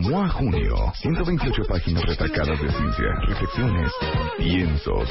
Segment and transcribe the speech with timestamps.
[0.00, 3.92] MOA Junio, 128 páginas retacadas de ciencia, reflexiones,
[4.36, 5.08] piensos.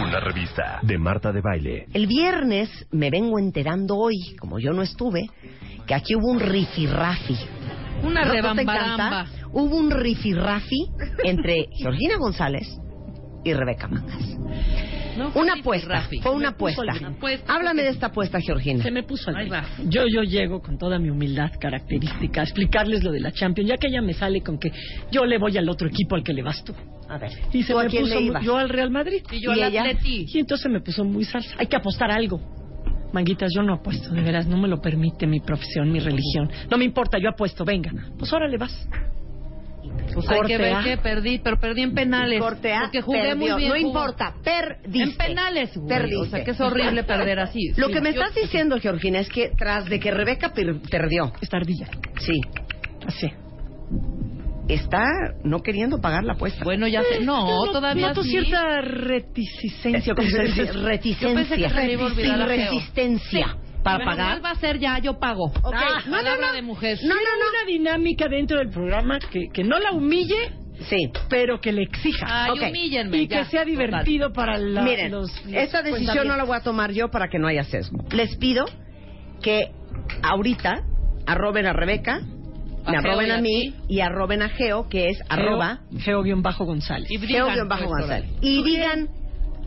[0.00, 1.86] Una revista de Marta de Baile.
[1.92, 5.26] El viernes me vengo enterando hoy, como yo no estuve,
[5.88, 7.36] que aquí hubo un rifirrafi.
[8.04, 9.26] Una ¿No rebambaramba.
[9.52, 10.86] Hubo un rifirrafi
[11.24, 12.68] entre Georgina González
[13.42, 14.38] y Rebeca Mangas.
[15.20, 16.82] No Una apuesta, fue una apuesta.
[17.46, 18.82] Háblame de esta apuesta, Georgina.
[18.82, 19.48] Se me puso al.
[19.88, 23.76] Yo, yo llego con toda mi humildad característica a explicarles lo de la Champions, ya
[23.76, 24.72] que ella me sale con que
[25.10, 26.74] yo le voy al otro equipo al que le vas tú.
[27.08, 29.22] A ver, Y se ¿tú a me quién puso le muy- yo al Real Madrid.
[29.30, 29.76] Y yo ¿Y al?
[29.76, 30.26] Atleti.
[30.32, 31.54] Y entonces me puso muy salsa.
[31.58, 32.40] Hay que apostar algo.
[33.12, 36.48] Manguitas, yo no apuesto, de veras, no me lo permite mi profesión, mi religión.
[36.70, 37.90] No me importa, yo apuesto, venga.
[38.16, 38.88] Pues órale vas.
[40.12, 42.40] Pues hay que ver que perdí, pero perdí en penales.
[42.40, 43.36] Porque jugué perdió.
[43.36, 43.68] muy bien.
[43.70, 43.88] No jugó.
[43.88, 45.02] importa, perdiste.
[45.02, 45.70] En penales.
[45.88, 46.16] Perdiste.
[46.16, 47.68] O sea, que es horrible perder así.
[47.76, 50.80] Lo Sí, que me yo- estás diciendo, Georgina, es que tras de que Rebeca per-
[50.90, 51.86] perdió, Esta ardilla.
[52.18, 52.40] sí,
[53.06, 53.28] Así.
[54.68, 55.04] está
[55.44, 56.62] no queriendo pagar la apuesta.
[56.64, 57.20] Bueno, ya sé.
[57.24, 58.30] No, Yo todavía noto sí.
[58.30, 60.72] cierta reticencia, como se dice.
[60.72, 61.28] Reticencia.
[61.28, 62.46] Yo pensé que se le iba a olvidar y a Geo.
[62.46, 64.40] resistencia para Bueno, pagar.
[64.40, 64.98] ¿cuál va a ser ya?
[64.98, 65.44] Yo pago.
[65.46, 65.74] Ok.
[65.74, 66.52] Ah, No, no, palabra no.
[66.54, 66.98] de mujer.
[67.02, 70.52] No, no, Quiero una dinámica dentro del programa que, que no la humille,
[70.88, 71.10] Sí.
[71.28, 72.26] pero que le exija.
[72.44, 72.62] Ay, Ok.
[72.70, 73.16] humíllenme.
[73.18, 73.38] y ya.
[73.40, 76.92] que sea divertido para la, Miren, los, los esta decisión no la voy a tomar
[76.92, 77.98] yo para que no haya sesgo.
[78.12, 78.64] Les pido
[79.42, 79.72] que
[80.22, 80.82] ahorita
[81.26, 85.18] arroben a Rebeca, me Geo arroben a a mí y arroben a Geo, que es
[85.28, 87.08] arroba Geo-González.
[87.08, 88.30] Geo-González.
[88.40, 89.08] Y digan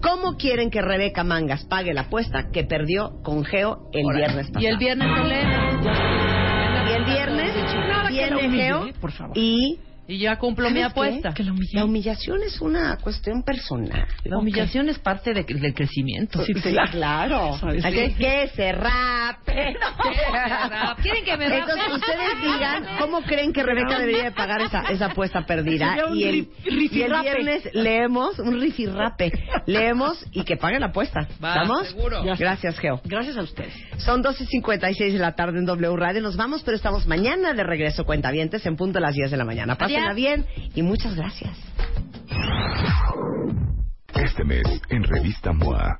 [0.03, 4.62] cómo quieren que Rebeca Mangas pague la apuesta que perdió con Geo el viernes pasado.
[4.62, 5.69] Y el viernes Elena.
[6.86, 9.38] Y el viernes viene Geo por favor.
[9.38, 11.34] y Y ya cumplo mi apuesta.
[11.34, 11.72] Que la humille.
[11.78, 14.06] La humillación es una cuestión personal.
[14.25, 16.44] La humillación es parte de- del crecimiento.
[16.46, 17.56] Sí, Sí, claro.
[17.72, 17.84] Es
[18.18, 19.75] que se rape.
[21.02, 21.59] ¿Quieren que me rape?
[21.62, 25.90] Entonces, ustedes digan cómo creen que Rebeca debería de pagar esa, esa apuesta perdida.
[25.96, 29.31] Sería un Y el, y viernes leemos un rifirrape.
[29.68, 31.28] Leemos y que pague la apuesta.
[31.44, 31.88] Va, ¿Estamos?
[31.88, 32.24] seguro.
[32.38, 33.00] Gracias, Geo.
[33.06, 33.74] Gracias a ustedes.
[33.97, 36.22] Son 12.56 de la tarde en W Radio.
[36.22, 39.46] Nos vamos, pero estamos mañana de regreso, cuentavientes, en punto a las 10 de la
[39.46, 39.75] mañana.
[39.75, 40.16] Pásenla Adiós.
[40.16, 40.46] bien
[40.76, 41.58] y muchas gracias.
[44.16, 46.00] Este mes, en Revista MOA.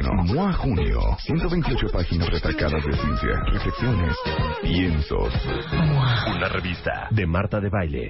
[0.09, 4.15] MOA Junio, 128 páginas retacadas de ciencia, reflexiones,
[4.61, 5.33] piensos.
[6.35, 8.09] Una revista de Marta de Baile.